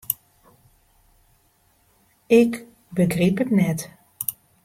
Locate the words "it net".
3.43-3.79